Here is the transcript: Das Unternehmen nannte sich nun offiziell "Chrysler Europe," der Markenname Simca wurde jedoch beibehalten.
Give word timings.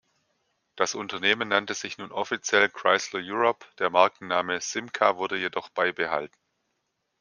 Das 0.77 0.95
Unternehmen 0.95 1.49
nannte 1.49 1.75
sich 1.75 1.99
nun 1.99 2.11
offiziell 2.11 2.69
"Chrysler 2.69 3.19
Europe," 3.23 3.67
der 3.77 3.91
Markenname 3.91 4.59
Simca 4.59 5.17
wurde 5.17 5.37
jedoch 5.37 5.69
beibehalten. 5.69 6.33